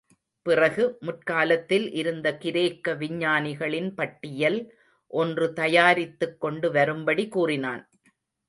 பிறகு, 0.45 0.97
முற்காலத்தில் 0.99 1.85
இருந்த 1.91 2.37
கிரேக்க 2.37 2.93
விஞ்ஞானிகளின் 2.93 3.91
பட்டியல் 3.95 4.59
ஒன்று 5.13 5.53
தயாரித்துக்கொண்டு 5.53 6.71
வரும்படி 6.71 7.27
கூறினான். 7.27 7.83